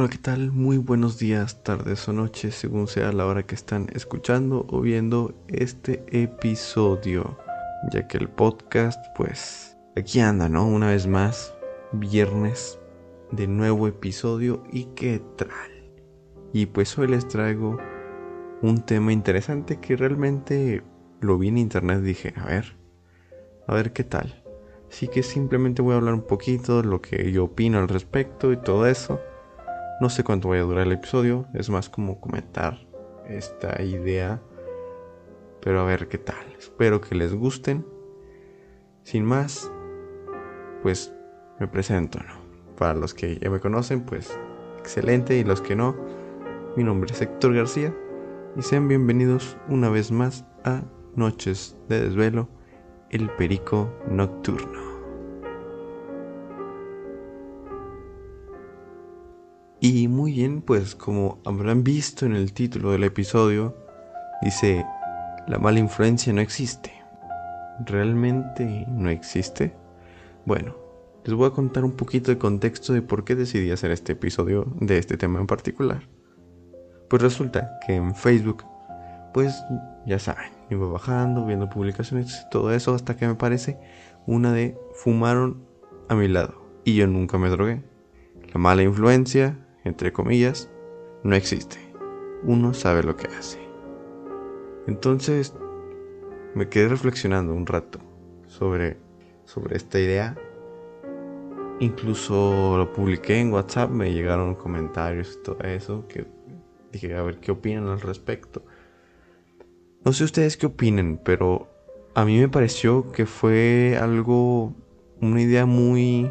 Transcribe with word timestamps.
Hola, 0.00 0.08
¿qué 0.08 0.18
tal? 0.18 0.52
Muy 0.52 0.78
buenos 0.78 1.18
días, 1.18 1.64
tardes 1.64 2.08
o 2.08 2.12
noches, 2.12 2.54
según 2.54 2.86
sea 2.86 3.10
la 3.10 3.26
hora 3.26 3.42
que 3.42 3.56
están 3.56 3.88
escuchando 3.92 4.64
o 4.70 4.80
viendo 4.80 5.34
este 5.48 6.04
episodio, 6.12 7.36
ya 7.90 8.06
que 8.06 8.18
el 8.18 8.28
podcast, 8.28 9.04
pues, 9.16 9.76
aquí 9.96 10.20
anda, 10.20 10.48
¿no? 10.48 10.68
Una 10.68 10.90
vez 10.92 11.08
más, 11.08 11.52
viernes 11.90 12.78
de 13.32 13.48
nuevo 13.48 13.88
episodio 13.88 14.62
y 14.70 14.84
qué 14.94 15.20
tal. 15.36 15.90
Y 16.52 16.66
pues 16.66 16.96
hoy 16.96 17.08
les 17.08 17.26
traigo 17.26 17.78
un 18.62 18.82
tema 18.82 19.12
interesante 19.12 19.80
que 19.80 19.96
realmente 19.96 20.84
lo 21.20 21.38
vi 21.38 21.48
en 21.48 21.58
internet 21.58 22.02
dije, 22.02 22.34
a 22.36 22.46
ver, 22.46 22.76
a 23.66 23.74
ver 23.74 23.92
qué 23.92 24.04
tal. 24.04 24.44
Así 24.88 25.08
que 25.08 25.24
simplemente 25.24 25.82
voy 25.82 25.94
a 25.94 25.96
hablar 25.96 26.14
un 26.14 26.28
poquito 26.28 26.82
de 26.82 26.88
lo 26.88 27.02
que 27.02 27.32
yo 27.32 27.46
opino 27.46 27.80
al 27.80 27.88
respecto 27.88 28.52
y 28.52 28.58
todo 28.58 28.86
eso. 28.86 29.20
No 30.00 30.08
sé 30.10 30.22
cuánto 30.22 30.48
vaya 30.48 30.62
a 30.62 30.64
durar 30.64 30.86
el 30.86 30.92
episodio, 30.92 31.46
es 31.54 31.70
más 31.70 31.88
como 31.88 32.20
comentar 32.20 32.78
esta 33.26 33.82
idea. 33.82 34.40
Pero 35.60 35.80
a 35.80 35.84
ver 35.84 36.08
qué 36.08 36.18
tal. 36.18 36.36
Espero 36.56 37.00
que 37.00 37.16
les 37.16 37.34
gusten. 37.34 37.84
Sin 39.02 39.24
más, 39.24 39.70
pues 40.82 41.12
me 41.58 41.66
presento, 41.66 42.20
¿no? 42.20 42.34
Para 42.76 42.94
los 42.94 43.12
que 43.12 43.38
ya 43.40 43.50
me 43.50 43.58
conocen, 43.58 44.02
pues 44.02 44.38
excelente. 44.78 45.36
Y 45.36 45.42
los 45.42 45.60
que 45.60 45.74
no, 45.74 45.96
mi 46.76 46.84
nombre 46.84 47.12
es 47.12 47.20
Héctor 47.20 47.54
García. 47.54 47.92
Y 48.56 48.62
sean 48.62 48.86
bienvenidos 48.86 49.56
una 49.68 49.88
vez 49.88 50.12
más 50.12 50.44
a 50.64 50.82
Noches 51.16 51.76
de 51.88 52.02
Desvelo, 52.02 52.48
el 53.10 53.30
Perico 53.30 53.92
Nocturno. 54.08 54.87
Y 59.80 60.08
muy 60.08 60.32
bien, 60.32 60.60
pues 60.60 60.96
como 60.96 61.38
habrán 61.44 61.84
visto 61.84 62.26
en 62.26 62.34
el 62.34 62.52
título 62.52 62.90
del 62.90 63.04
episodio, 63.04 63.76
dice, 64.42 64.84
la 65.46 65.58
mala 65.58 65.78
influencia 65.78 66.32
no 66.32 66.40
existe. 66.40 66.92
¿Realmente 67.86 68.86
no 68.88 69.08
existe? 69.08 69.72
Bueno, 70.44 70.74
les 71.24 71.32
voy 71.32 71.46
a 71.46 71.52
contar 71.52 71.84
un 71.84 71.92
poquito 71.92 72.32
de 72.32 72.38
contexto 72.38 72.92
de 72.92 73.02
por 73.02 73.24
qué 73.24 73.36
decidí 73.36 73.70
hacer 73.70 73.92
este 73.92 74.14
episodio 74.14 74.66
de 74.80 74.98
este 74.98 75.16
tema 75.16 75.38
en 75.38 75.46
particular. 75.46 76.08
Pues 77.08 77.22
resulta 77.22 77.78
que 77.86 77.94
en 77.94 78.16
Facebook, 78.16 78.64
pues 79.32 79.62
ya 80.06 80.18
saben, 80.18 80.50
iba 80.70 80.88
bajando, 80.88 81.46
viendo 81.46 81.68
publicaciones, 81.68 82.46
todo 82.50 82.72
eso, 82.72 82.94
hasta 82.94 83.16
que 83.16 83.28
me 83.28 83.36
parece 83.36 83.78
una 84.26 84.52
de 84.52 84.76
fumaron 84.94 85.64
a 86.08 86.16
mi 86.16 86.26
lado. 86.26 86.66
Y 86.84 86.96
yo 86.96 87.06
nunca 87.06 87.38
me 87.38 87.48
drogué. 87.48 87.84
La 88.52 88.58
mala 88.58 88.82
influencia 88.82 89.56
entre 89.88 90.12
comillas, 90.12 90.70
no 91.24 91.34
existe. 91.34 91.78
Uno 92.44 92.74
sabe 92.74 93.02
lo 93.02 93.16
que 93.16 93.26
hace. 93.26 93.58
Entonces, 94.86 95.54
me 96.54 96.68
quedé 96.68 96.88
reflexionando 96.88 97.52
un 97.52 97.66
rato 97.66 97.98
sobre, 98.46 98.96
sobre 99.44 99.76
esta 99.76 99.98
idea. 99.98 100.36
Incluso 101.80 102.76
lo 102.76 102.92
publiqué 102.92 103.40
en 103.40 103.52
WhatsApp, 103.52 103.90
me 103.90 104.12
llegaron 104.12 104.54
comentarios 104.54 105.38
y 105.38 105.42
todo 105.44 105.60
eso, 105.60 106.06
que 106.08 106.26
dije, 106.92 107.14
a 107.14 107.22
ver 107.22 107.38
qué 107.38 107.52
opinan 107.52 107.88
al 107.88 108.00
respecto. 108.00 108.62
No 110.04 110.12
sé 110.12 110.24
ustedes 110.24 110.56
qué 110.56 110.66
opinen, 110.66 111.18
pero 111.18 111.68
a 112.14 112.24
mí 112.24 112.38
me 112.38 112.48
pareció 112.48 113.12
que 113.12 113.26
fue 113.26 113.98
algo, 114.00 114.74
una 115.20 115.42
idea 115.42 115.66
muy, 115.66 116.30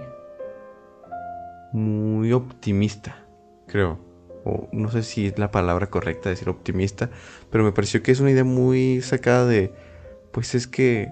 muy 1.73 2.33
optimista 2.33 3.26
creo. 3.67 3.99
O 4.45 4.69
no 4.71 4.89
sé 4.89 5.03
si 5.03 5.27
es 5.27 5.37
la 5.37 5.51
palabra 5.51 5.89
correcta 5.89 6.29
decir 6.29 6.49
optimista, 6.49 7.09
pero 7.51 7.63
me 7.63 7.71
pareció 7.71 8.01
que 8.01 8.11
es 8.11 8.19
una 8.19 8.31
idea 8.31 8.43
muy 8.43 9.01
sacada 9.01 9.45
de, 9.45 9.73
pues 10.31 10.55
es 10.55 10.67
que 10.67 11.09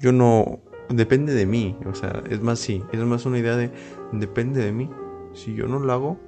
yo 0.00 0.12
no, 0.12 0.60
depende 0.88 1.32
de 1.34 1.46
mí, 1.46 1.76
o 1.86 1.94
sea, 1.94 2.22
es 2.28 2.40
más 2.40 2.58
sí, 2.58 2.82
es 2.92 3.00
más 3.00 3.24
una 3.26 3.38
idea 3.38 3.56
de, 3.56 3.70
depende 4.12 4.62
de 4.62 4.72
mí. 4.72 4.90
Si 5.34 5.54
yo 5.54 5.66
no 5.66 5.78
lo 5.78 5.92
hago, 5.92 6.20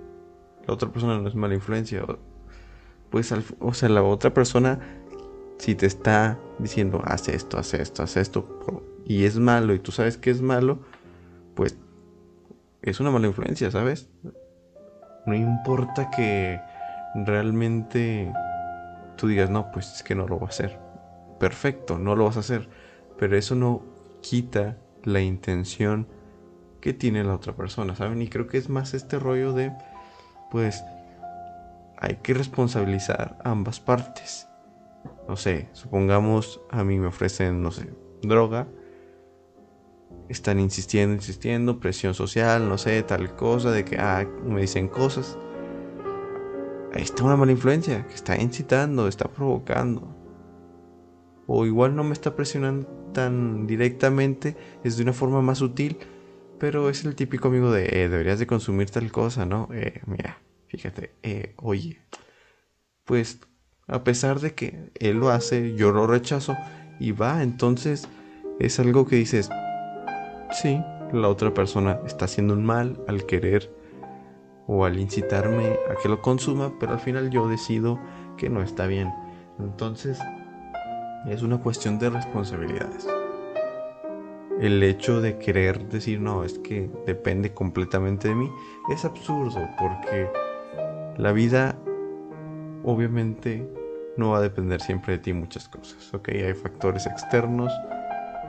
la 0.67 0.75
otra 0.75 0.91
persona 0.91 1.19
no 1.19 1.29
es 1.29 1.35
mala 1.35 1.55
influencia. 1.55 2.05
Pues, 3.11 3.33
o 3.59 3.75
sea, 3.75 3.89
la 3.89 4.03
otra 4.03 4.33
persona, 4.33 4.79
si 5.59 5.75
te 5.75 5.87
está 5.87 6.39
diciendo, 6.59 7.03
haz 7.05 7.29
esto, 7.29 7.59
haz 7.59 7.75
esto, 7.75 8.03
haz 8.03 8.17
esto, 8.17 8.83
y 9.05 9.25
es 9.25 9.39
malo, 9.39 9.75
y 9.75 9.81
tú 9.81 9.93
sabes 9.93 10.17
que 10.17 10.31
es 10.31 10.41
malo, 10.41 10.79
pues 11.55 11.77
es 12.83 13.01
una 13.01 13.11
mala 13.11 13.27
influencia, 13.27 13.71
¿sabes? 13.71 14.09
No 15.27 15.35
importa 15.35 16.11
que 16.11 16.61
realmente 17.15 18.33
tú 19.17 19.29
digas, 19.29 19.51
no, 19.51 19.71
pues 19.71 19.93
es 19.93 20.03
que 20.03 20.15
no 20.15 20.27
lo 20.27 20.39
voy 20.39 20.47
a 20.47 20.51
hacer. 20.51 20.79
Perfecto, 21.39 21.99
no 21.99 22.17
lo 22.17 22.25
vas 22.25 22.37
a 22.37 22.41
hacer. 22.41 22.69
Pero 23.19 23.37
eso 23.37 23.55
no 23.55 23.83
quita 24.21 24.77
la 25.05 25.21
intención 25.21 26.09
que 26.81 26.93
tiene 26.93 27.23
la 27.23 27.35
otra 27.35 27.55
persona, 27.55 27.95
¿saben? 27.95 28.21
Y 28.23 28.29
creo 28.29 28.49
que 28.49 28.59
es 28.59 28.69
más 28.69 28.95
este 28.95 29.19
rollo 29.19 29.53
de, 29.53 29.73
pues, 30.51 30.85
hay 31.99 32.17
que 32.17 32.35
responsabilizar 32.35 33.39
ambas 33.45 33.79
partes. 33.79 34.49
No 35.29 35.37
sé, 35.37 35.69
supongamos 35.73 36.61
a 36.71 36.83
mí 36.83 36.99
me 36.99 37.07
ofrecen, 37.07 37.63
no 37.63 37.71
sé, 37.71 37.93
droga 38.23 38.67
están 40.29 40.61
insistiendo, 40.61 41.15
insistiendo, 41.15 41.81
presión 41.81 42.15
social, 42.15 42.69
no 42.69 42.79
sé, 42.79 43.03
tal 43.03 43.35
cosa, 43.35 43.71
de 43.71 43.85
que 43.85 43.99
ah, 43.99 44.27
me 44.45 44.61
dicen 44.61 44.89
cosas. 44.89 45.39
Ahí 46.95 47.03
está 47.03 47.25
una 47.25 47.37
mala 47.37 47.53
influencia 47.53 48.07
que 48.07 48.15
está 48.15 48.37
incitando, 48.41 49.09
está 49.09 49.29
provocando. 49.29 50.15
O 51.47 51.67
igual 51.67 51.97
no 51.97 52.05
me 52.05 52.13
está 52.13 52.37
presionando 52.37 52.87
tan 53.13 53.67
directamente, 53.67 54.57
es 54.85 54.97
de 54.97 55.03
una 55.03 55.13
forma 55.13 55.43
más 55.43 55.59
sutil, 55.59 55.99
pero 56.59 56.89
es 56.89 57.05
el 57.05 57.15
típico 57.15 57.49
amigo 57.49 57.73
de 57.73 57.87
eh, 57.87 58.09
deberías 58.09 58.39
de 58.39 58.47
consumir 58.47 58.91
tal 58.91 59.11
cosa, 59.11 59.45
¿no? 59.45 59.69
Eh, 59.73 60.01
mira, 60.07 60.41
fíjate, 60.69 61.15
eh, 61.23 61.55
oye, 61.57 62.01
pues 63.05 63.41
a 63.87 64.05
pesar 64.05 64.41
de 64.41 64.55
que 64.55 64.91
él 65.01 65.19
lo 65.19 65.31
hace, 65.31 65.75
yo 65.75 65.93
lo 65.93 66.07
rechazo 66.07 66.57
y 67.01 67.13
va, 67.13 67.43
entonces 67.43 68.09
es 68.59 68.79
algo 68.79 69.07
que 69.07 69.17
dices, 69.17 69.51
Sí, 70.53 70.83
la 71.13 71.29
otra 71.29 71.55
persona 71.55 72.01
está 72.07 72.27
haciendo 72.27 72.55
un 72.55 72.65
mal 72.65 73.03
al 73.09 73.25
querer 73.25 73.71
o 74.67 74.85
al 74.85 74.99
incitarme 74.99 75.79
a 75.91 76.01
que 76.01 76.09
lo 76.09 76.21
consuma, 76.21 76.73
pero 76.79 76.93
al 76.93 77.01
final 77.01 77.31
yo 77.31 77.49
decido 77.49 77.99
que 78.37 78.49
no 78.49 78.63
está 78.63 78.87
bien. 78.87 79.13
Entonces, 79.59 80.19
es 81.27 81.43
una 81.43 81.59
cuestión 81.59 81.99
de 81.99 82.11
responsabilidades. 82.11 83.09
El 84.61 84.83
hecho 84.83 85.21
de 85.21 85.39
querer 85.39 85.89
decir, 85.89 86.21
no, 86.21 86.45
es 86.45 86.59
que 86.59 86.91
depende 87.07 87.53
completamente 87.53 88.29
de 88.29 88.35
mí, 88.35 88.51
es 88.93 89.05
absurdo 89.05 89.61
porque 89.79 90.31
la 91.17 91.33
vida 91.33 91.77
obviamente 92.85 93.69
no 94.17 94.31
va 94.31 94.39
a 94.39 94.43
depender 94.43 94.81
siempre 94.81 95.15
de 95.15 95.19
ti 95.19 95.33
muchas 95.33 95.69
cosas, 95.69 96.13
¿ok? 96.13 96.29
Hay 96.29 96.55
factores 96.55 97.07
externos 97.07 97.73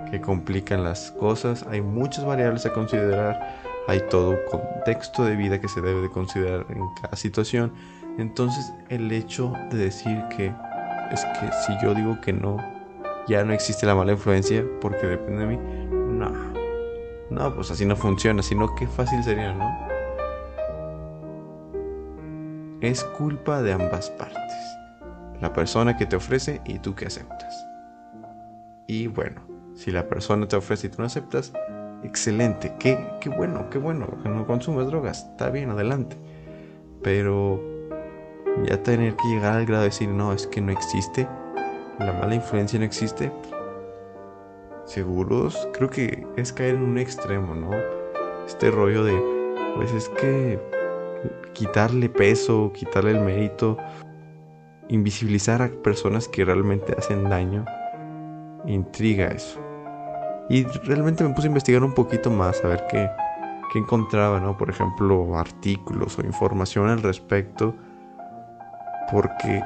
que 0.09 0.21
complican 0.21 0.83
las 0.83 1.11
cosas, 1.11 1.65
hay 1.69 1.81
muchas 1.81 2.25
variables 2.25 2.65
a 2.65 2.73
considerar, 2.73 3.57
hay 3.87 4.01
todo 4.09 4.37
contexto 4.49 5.23
de 5.25 5.35
vida 5.35 5.59
que 5.59 5.67
se 5.67 5.81
debe 5.81 6.01
de 6.01 6.09
considerar 6.09 6.65
en 6.69 6.81
cada 7.01 7.15
situación. 7.15 7.73
Entonces 8.17 8.71
el 8.89 9.11
hecho 9.11 9.53
de 9.71 9.77
decir 9.77 10.23
que 10.35 10.53
es 11.11 11.25
que 11.25 11.49
si 11.65 11.73
yo 11.81 11.93
digo 11.93 12.19
que 12.21 12.33
no, 12.33 12.57
ya 13.27 13.43
no 13.43 13.53
existe 13.53 13.85
la 13.85 13.95
mala 13.95 14.13
influencia 14.13 14.63
porque 14.81 15.05
depende 15.07 15.45
de 15.45 15.47
mí, 15.47 15.59
no, 16.17 16.31
no, 17.29 17.55
pues 17.55 17.71
así 17.71 17.85
no 17.85 17.95
funciona, 17.95 18.41
sino 18.43 18.73
que 18.75 18.87
fácil 18.87 19.23
sería, 19.23 19.53
¿no? 19.53 19.93
Es 22.81 23.03
culpa 23.03 23.61
de 23.61 23.73
ambas 23.73 24.09
partes, 24.09 24.77
la 25.39 25.53
persona 25.53 25.95
que 25.95 26.05
te 26.05 26.17
ofrece 26.17 26.61
y 26.65 26.79
tú 26.79 26.93
que 26.95 27.05
aceptas. 27.05 27.65
Y 28.87 29.07
bueno, 29.07 29.52
si 29.75 29.91
la 29.91 30.07
persona 30.07 30.47
te 30.47 30.55
ofrece 30.55 30.87
y 30.87 30.89
tú 30.89 30.97
no 30.99 31.05
aceptas, 31.05 31.53
excelente, 32.03 32.73
qué, 32.79 32.97
qué 33.19 33.29
bueno, 33.29 33.69
qué 33.69 33.77
bueno, 33.77 34.07
que 34.21 34.29
no 34.29 34.45
consumes 34.45 34.87
drogas, 34.87 35.27
está 35.31 35.49
bien, 35.49 35.69
adelante. 35.69 36.17
Pero 37.01 37.61
ya 38.65 38.81
tener 38.83 39.15
que 39.15 39.27
llegar 39.29 39.57
al 39.57 39.65
grado 39.65 39.83
de 39.83 39.89
decir, 39.89 40.09
no, 40.09 40.33
es 40.33 40.47
que 40.47 40.61
no 40.61 40.71
existe, 40.71 41.27
la 41.99 42.13
mala 42.13 42.35
influencia 42.35 42.77
no 42.79 42.85
existe, 42.85 43.31
seguros, 44.85 45.67
creo 45.73 45.89
que 45.89 46.25
es 46.35 46.53
caer 46.53 46.75
en 46.75 46.83
un 46.83 46.97
extremo, 46.97 47.55
¿no? 47.55 47.71
Este 48.45 48.69
rollo 48.69 49.03
de, 49.03 49.19
pues 49.75 49.91
es 49.93 50.09
que 50.09 50.59
quitarle 51.53 52.09
peso, 52.09 52.71
quitarle 52.73 53.11
el 53.11 53.21
mérito, 53.21 53.77
invisibilizar 54.89 55.61
a 55.61 55.69
personas 55.69 56.27
que 56.27 56.43
realmente 56.43 56.93
hacen 56.97 57.29
daño, 57.29 57.65
intriga 58.65 59.27
eso. 59.27 59.59
Y 60.49 60.63
realmente 60.63 61.23
me 61.23 61.33
puse 61.33 61.47
a 61.47 61.49
investigar 61.49 61.83
un 61.83 61.93
poquito 61.93 62.29
más, 62.29 62.63
a 62.63 62.67
ver 62.67 62.83
qué, 62.89 63.09
que 63.71 63.79
encontraba, 63.79 64.39
¿no? 64.39 64.57
Por 64.57 64.69
ejemplo, 64.69 65.37
artículos 65.37 66.17
o 66.19 66.21
información 66.21 66.89
al 66.89 67.01
respecto, 67.01 67.73
porque 69.11 69.63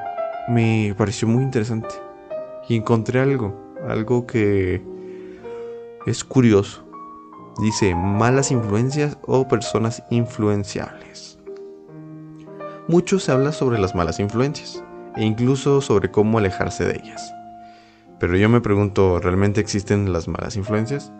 me 0.48 0.94
pareció 0.96 1.28
muy 1.28 1.42
interesante. 1.42 1.94
Y 2.68 2.76
encontré 2.76 3.20
algo, 3.20 3.54
algo 3.86 4.26
que 4.26 4.82
es 6.06 6.24
curioso. 6.24 6.84
Dice, 7.60 7.94
malas 7.94 8.52
influencias 8.52 9.18
o 9.26 9.48
personas 9.48 10.02
influenciables. 10.10 11.38
Mucho 12.86 13.18
se 13.18 13.32
habla 13.32 13.52
sobre 13.52 13.78
las 13.78 13.94
malas 13.94 14.20
influencias 14.20 14.82
e 15.16 15.24
incluso 15.24 15.80
sobre 15.80 16.10
cómo 16.10 16.38
alejarse 16.38 16.84
de 16.84 17.00
ellas. 17.02 17.34
Pero 18.18 18.36
yo 18.36 18.48
me 18.48 18.60
pregunto, 18.60 19.20
¿realmente 19.20 19.60
existen 19.60 20.12
las 20.12 20.26
malas 20.26 20.56
influencias? 20.56 21.12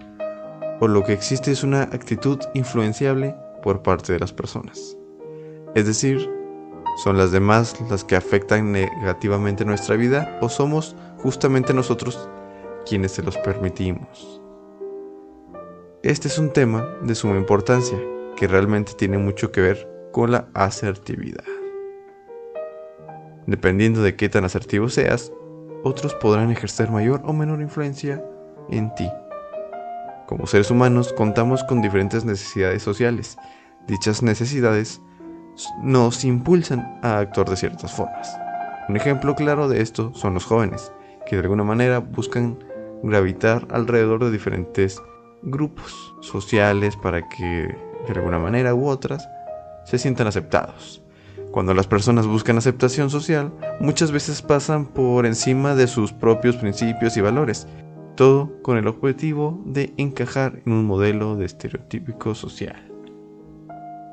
¿O 0.81 0.89
lo 0.89 1.05
que 1.05 1.13
existe 1.13 1.53
es 1.53 1.63
una 1.63 1.83
actitud 1.83 2.41
influenciable 2.55 3.37
por 3.63 3.83
parte 3.83 4.13
de 4.13 4.19
las 4.19 4.33
personas? 4.33 4.97
Es 5.75 5.87
decir, 5.87 6.29
¿son 7.05 7.17
las 7.17 7.31
demás 7.31 7.77
las 7.89 8.03
que 8.03 8.17
afectan 8.17 8.73
negativamente 8.73 9.65
nuestra 9.65 9.97
vida 9.97 10.39
o 10.41 10.49
somos 10.49 10.97
justamente 11.19 11.73
nosotros 11.73 12.29
quienes 12.85 13.13
se 13.13 13.23
los 13.23 13.37
permitimos? 13.39 14.41
Este 16.03 16.29
es 16.29 16.39
un 16.39 16.53
tema 16.53 16.97
de 17.03 17.15
suma 17.15 17.37
importancia 17.37 17.99
que 18.37 18.49
realmente 18.49 18.93
tiene 18.95 19.19
mucho 19.19 19.53
que 19.53 19.61
ver 19.61 19.89
con 20.13 20.33
la 20.33 20.49
asertividad. 20.55 21.45
Dependiendo 23.47 24.03
de 24.03 24.15
qué 24.15 24.29
tan 24.29 24.45
asertivo 24.45 24.89
seas, 24.89 25.33
otros 25.85 26.15
podrán 26.15 26.51
ejercer 26.51 26.91
mayor 26.91 27.23
o 27.25 27.33
menor 27.33 27.61
influencia 27.61 28.25
en 28.69 28.95
ti. 28.95 29.09
Como 30.27 30.47
seres 30.47 30.71
humanos 30.71 31.13
contamos 31.13 31.65
con 31.65 31.81
diferentes 31.81 32.25
necesidades 32.25 32.83
sociales. 32.83 33.39
Dichas 33.87 34.23
necesidades 34.23 35.01
nos 35.83 36.25
impulsan 36.25 36.99
a 37.03 37.19
actuar 37.19 37.49
de 37.49 37.57
ciertas 37.57 37.93
formas. 37.93 38.39
Un 38.89 38.97
ejemplo 38.97 39.35
claro 39.35 39.69
de 39.69 39.81
esto 39.81 40.13
son 40.15 40.35
los 40.35 40.45
jóvenes, 40.45 40.93
que 41.27 41.37
de 41.37 41.43
alguna 41.43 41.65
manera 41.65 41.99
buscan 41.99 42.59
gravitar 43.03 43.67
alrededor 43.71 44.25
de 44.25 44.31
diferentes 44.31 45.01
grupos 45.43 46.15
sociales 46.21 46.97
para 46.97 47.29
que 47.29 47.77
de 48.07 48.13
alguna 48.15 48.39
manera 48.39 48.75
u 48.75 48.87
otras 48.87 49.29
se 49.85 49.99
sientan 49.99 50.27
aceptados. 50.27 51.03
Cuando 51.59 51.75
las 51.75 51.89
personas 51.89 52.29
buscan 52.29 52.57
aceptación 52.57 53.11
social, 53.11 53.53
muchas 53.81 54.13
veces 54.13 54.43
pasan 54.43 54.87
por 54.87 55.27
encima 55.27 55.75
de 55.75 55.89
sus 55.89 56.13
propios 56.13 56.55
principios 56.55 57.17
y 57.17 57.21
valores, 57.21 57.67
todo 58.15 58.63
con 58.63 58.79
el 58.79 58.87
objetivo 58.87 59.61
de 59.67 59.93
encajar 59.97 60.63
en 60.65 60.73
un 60.73 60.85
modelo 60.85 61.35
de 61.35 61.47
estereotípico 61.47 62.37
social. 62.37 62.81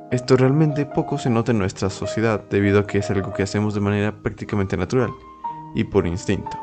Esto 0.10 0.38
realmente 0.38 0.88
poco 0.88 1.20
se 1.20 1.30
nota 1.30 1.52
en 1.52 1.60
nuestra 1.60 1.92
sociedad 1.92 2.44
debido 2.50 2.80
a 2.80 2.88
que 2.88 2.98
es 2.98 3.12
algo 3.12 3.32
que 3.32 3.44
hacemos 3.44 3.76
de 3.76 3.82
manera 3.82 4.24
prácticamente 4.24 4.76
natural 4.76 5.12
y 5.76 5.84
por 5.84 6.08
instinto. 6.08 6.58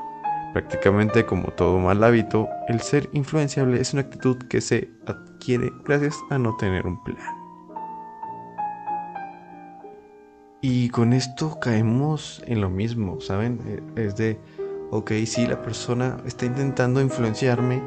Prácticamente 0.52 1.24
como 1.24 1.52
todo 1.52 1.78
mal 1.78 2.02
hábito, 2.02 2.48
el 2.66 2.80
ser 2.80 3.08
influenciable 3.12 3.80
es 3.80 3.92
una 3.92 4.02
actitud 4.02 4.36
que 4.50 4.60
se 4.60 4.90
adquiere 5.06 5.70
gracias 5.84 6.18
a 6.30 6.38
no 6.38 6.56
tener 6.56 6.88
un 6.88 7.00
plan. 7.04 7.41
Y 10.64 10.90
con 10.90 11.12
esto 11.12 11.58
caemos 11.58 12.40
en 12.46 12.60
lo 12.60 12.70
mismo, 12.70 13.20
¿saben? 13.20 13.82
E, 13.96 14.04
es 14.06 14.14
de, 14.14 14.38
ok, 14.92 15.10
sí, 15.26 15.44
la 15.44 15.60
persona 15.60 16.18
está 16.24 16.46
intentando 16.46 17.00
influenciarme, 17.00 17.82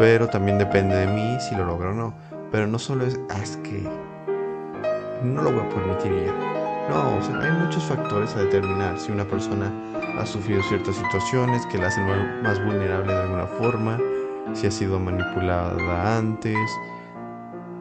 pero 0.00 0.26
también 0.26 0.58
depende 0.58 0.96
de 0.96 1.06
mí 1.06 1.38
si 1.38 1.54
lo 1.54 1.64
logra 1.64 1.90
o 1.90 1.94
no. 1.94 2.12
Pero 2.50 2.66
no 2.66 2.80
solo 2.80 3.06
es, 3.06 3.20
ah, 3.30 3.38
es 3.40 3.56
que 3.58 3.88
no 5.22 5.42
lo 5.42 5.52
voy 5.52 5.60
a 5.60 5.68
permitir 5.68 6.26
ya. 6.26 6.32
No, 6.90 7.18
o 7.18 7.22
sea, 7.22 7.38
hay 7.40 7.52
muchos 7.52 7.84
factores 7.84 8.34
a 8.34 8.40
determinar 8.40 8.98
si 8.98 9.12
una 9.12 9.24
persona 9.24 9.72
ha 10.18 10.26
sufrido 10.26 10.60
ciertas 10.64 10.96
situaciones 10.96 11.64
que 11.66 11.78
la 11.78 11.86
hacen 11.86 12.04
más 12.42 12.60
vulnerable 12.64 13.12
de 13.12 13.20
alguna 13.20 13.46
forma, 13.46 13.96
si 14.54 14.66
ha 14.66 14.72
sido 14.72 14.98
manipulada 14.98 16.18
antes. 16.18 16.56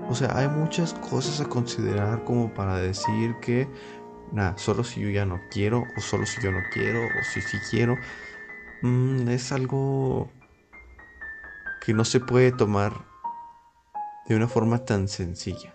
O 0.08 0.14
sea, 0.14 0.38
hay 0.38 0.48
muchas 0.48 0.94
cosas 0.94 1.42
a 1.42 1.50
considerar 1.50 2.24
como 2.24 2.54
para 2.54 2.78
decir 2.78 3.36
que, 3.42 3.68
nada, 4.32 4.58
solo 4.58 4.84
si 4.84 5.02
yo 5.02 5.10
ya 5.10 5.26
no 5.26 5.42
quiero, 5.52 5.86
o 5.96 6.02
solo 6.02 6.26
si 6.26 6.42
yo 6.42 6.52
no 6.52 6.60
quiero, 6.72 7.06
o 7.06 7.24
si 7.24 7.42
sí 7.42 7.58
quiero, 7.70 7.98
mm, 8.82 9.28
es 9.30 9.52
algo 9.52 10.32
que 11.86 11.94
no 11.94 12.06
se 12.06 12.20
puede 12.20 12.52
tomar 12.52 12.94
de 14.28 14.36
una 14.36 14.48
forma 14.48 14.86
tan 14.86 15.08
sencilla. 15.08 15.74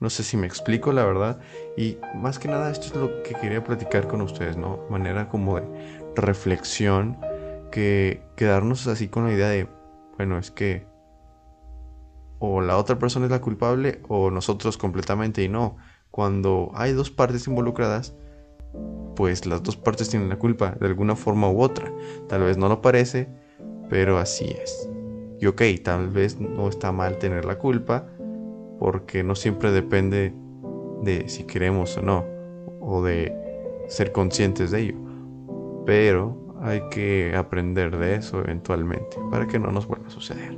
No 0.00 0.10
sé 0.10 0.22
si 0.22 0.36
me 0.36 0.46
explico, 0.46 0.92
la 0.92 1.04
verdad. 1.04 1.40
Y 1.76 1.96
más 2.14 2.38
que 2.38 2.48
nada, 2.48 2.70
esto 2.70 2.86
es 2.86 2.94
lo 2.96 3.22
que 3.22 3.34
quería 3.34 3.64
platicar 3.64 4.06
con 4.06 4.20
ustedes, 4.20 4.56
¿no? 4.56 4.80
Manera 4.90 5.28
como 5.28 5.56
de 5.58 5.66
reflexión, 6.14 7.16
que 7.72 8.22
quedarnos 8.36 8.86
así 8.86 9.08
con 9.08 9.24
la 9.24 9.32
idea 9.32 9.48
de, 9.48 9.68
bueno, 10.16 10.38
es 10.38 10.50
que 10.50 10.86
o 12.38 12.60
la 12.60 12.76
otra 12.76 12.98
persona 12.98 13.24
es 13.26 13.30
la 13.32 13.40
culpable 13.40 14.02
o 14.08 14.30
nosotros 14.30 14.76
completamente 14.76 15.42
y 15.42 15.48
no. 15.48 15.76
Cuando 16.14 16.70
hay 16.74 16.92
dos 16.92 17.10
partes 17.10 17.48
involucradas, 17.48 18.14
pues 19.16 19.46
las 19.46 19.64
dos 19.64 19.76
partes 19.76 20.10
tienen 20.10 20.28
la 20.28 20.38
culpa 20.38 20.76
de 20.78 20.86
alguna 20.86 21.16
forma 21.16 21.50
u 21.50 21.60
otra. 21.60 21.92
Tal 22.28 22.42
vez 22.42 22.56
no 22.56 22.68
lo 22.68 22.80
parece, 22.80 23.26
pero 23.90 24.18
así 24.18 24.44
es. 24.44 24.88
Y 25.40 25.46
ok, 25.46 25.62
tal 25.82 26.10
vez 26.10 26.38
no 26.38 26.68
está 26.68 26.92
mal 26.92 27.18
tener 27.18 27.44
la 27.44 27.58
culpa, 27.58 28.06
porque 28.78 29.24
no 29.24 29.34
siempre 29.34 29.72
depende 29.72 30.32
de 31.02 31.28
si 31.28 31.42
queremos 31.42 31.96
o 31.96 32.02
no, 32.02 32.24
o 32.80 33.02
de 33.02 33.34
ser 33.88 34.12
conscientes 34.12 34.70
de 34.70 34.82
ello. 34.82 34.96
Pero 35.84 36.54
hay 36.62 36.80
que 36.90 37.34
aprender 37.36 37.98
de 37.98 38.14
eso 38.14 38.38
eventualmente 38.38 39.16
para 39.32 39.48
que 39.48 39.58
no 39.58 39.72
nos 39.72 39.88
vuelva 39.88 40.06
a 40.06 40.10
suceder. 40.10 40.56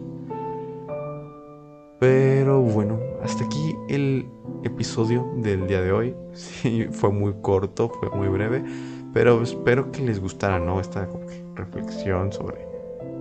Pero 1.99 2.61
bueno, 2.61 3.01
hasta 3.23 3.43
aquí 3.43 3.75
el 3.89 4.29
episodio 4.67 5.33
del 5.37 5.67
día 5.67 5.81
de 5.81 5.93
hoy. 5.93 6.15
Sí, 6.37 6.87
fue 6.91 7.11
muy 7.11 7.35
corto, 7.41 7.89
fue 7.89 8.11
muy 8.11 8.29
breve, 8.29 8.63
pero 9.15 9.43
espero 9.43 9.91
que 9.91 10.03
les 10.03 10.21
gustara, 10.21 10.59
¿no? 10.59 10.81
Esta 10.81 11.09
reflexión 11.55 12.33
sobre 12.33 12.67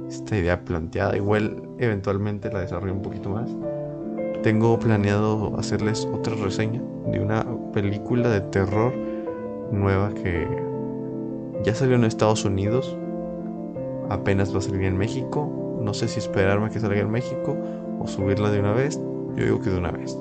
esta 0.09 0.38
idea 0.38 0.63
planteada. 0.65 1.15
Igual 1.15 1.63
eventualmente 1.80 2.51
la 2.51 2.59
desarrollo 2.59 2.94
un 2.94 3.01
poquito 3.01 3.30
más 3.30 3.50
tengo 4.45 4.77
planeado 4.77 5.57
hacerles 5.57 6.07
otra 6.13 6.36
reseña 6.36 6.80
de 7.07 7.19
una 7.19 7.44
película 7.74 8.30
de 8.30 8.42
terror 8.42 8.94
nueva 9.71 10.14
que 10.14 10.47
ya 11.64 11.73
salió 11.73 11.95
en 11.95 12.04
Estados 12.04 12.45
Unidos. 12.45 12.95
Apenas 14.11 14.54
va 14.54 14.59
a 14.59 14.61
salir 14.61 14.83
en 14.83 14.99
México. 14.99 15.80
No 15.81 15.95
sé 15.95 16.07
si 16.07 16.19
esperarme 16.19 16.68
a 16.68 16.69
que 16.69 16.80
salga 16.80 16.99
en 16.99 17.09
México 17.09 17.57
o 17.99 18.06
subirla 18.06 18.52
de 18.52 18.59
una 18.59 18.73
vez. 18.73 18.99
Yo 19.35 19.45
digo 19.45 19.61
que 19.61 19.71
de 19.71 19.80
una 19.80 19.90
vez. 19.90 20.16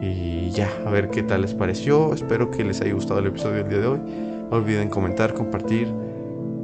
Y 0.00 0.50
ya, 0.50 0.68
a 0.86 0.90
ver 0.90 1.10
qué 1.10 1.22
tal 1.22 1.42
les 1.42 1.54
pareció. 1.54 2.12
Espero 2.12 2.50
que 2.50 2.64
les 2.64 2.80
haya 2.80 2.92
gustado 2.92 3.20
el 3.20 3.26
episodio 3.26 3.56
del 3.58 3.68
día 3.68 3.78
de 3.78 3.86
hoy. 3.86 4.00
No 4.50 4.56
olviden 4.56 4.88
comentar, 4.88 5.34
compartir, 5.34 5.88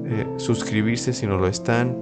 eh, 0.06 0.26
suscribirse 0.36 1.12
si 1.12 1.26
no 1.26 1.38
lo 1.38 1.46
están. 1.46 1.96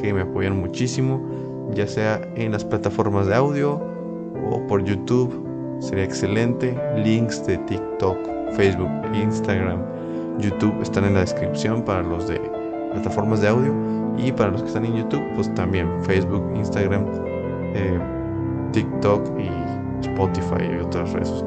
Que 0.00 0.12
me 0.12 0.22
apoyan 0.22 0.56
muchísimo 0.56 1.48
ya 1.74 1.86
sea 1.86 2.20
en 2.34 2.52
las 2.52 2.64
plataformas 2.64 3.26
de 3.26 3.34
audio 3.34 3.80
o 4.50 4.66
por 4.66 4.84
YouTube. 4.84 5.46
Sería 5.80 6.04
excelente. 6.04 6.76
Links 6.96 7.46
de 7.46 7.58
TikTok, 7.58 8.16
Facebook, 8.56 8.90
Instagram, 9.14 9.80
YouTube 10.38 10.80
están 10.82 11.04
en 11.04 11.14
la 11.14 11.20
descripción 11.20 11.82
para 11.82 12.02
los 12.02 12.28
de 12.28 12.40
plataformas 12.92 13.40
de 13.40 13.48
audio. 13.48 13.72
Y 14.16 14.32
para 14.32 14.50
los 14.50 14.62
que 14.62 14.68
están 14.68 14.84
en 14.84 14.96
YouTube, 14.96 15.22
pues 15.36 15.52
también 15.54 15.88
Facebook, 16.02 16.44
Instagram, 16.56 17.04
eh, 17.74 18.00
TikTok 18.72 19.22
y 19.38 20.06
Spotify 20.06 20.64
y 20.76 20.78
otras 20.78 21.12
redes 21.12 21.44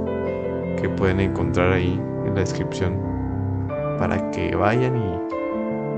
que 0.80 0.90
pueden 0.90 1.20
encontrar 1.20 1.74
ahí 1.74 2.02
en 2.26 2.34
la 2.34 2.42
descripción 2.42 2.98
para 3.98 4.32
que 4.32 4.56
vayan 4.56 4.98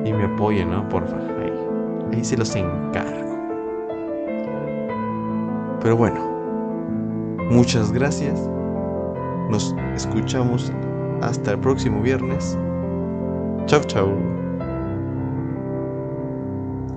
y, 0.05 0.11
me 0.11 0.25
apoyen, 0.25 0.69
¿no? 0.69 0.87
Porfa, 0.89 1.15
ahí, 1.15 1.53
ahí 2.13 2.23
se 2.23 2.37
los 2.37 2.53
encargo. 2.55 3.23
Pero 5.81 5.95
bueno, 5.95 6.19
muchas 7.49 7.91
gracias. 7.91 8.39
Nos 9.49 9.75
escuchamos 9.95 10.71
hasta 11.21 11.51
el 11.51 11.59
próximo 11.59 12.01
viernes. 12.01 12.57
Chau, 13.65 13.81
chau. 13.85 14.42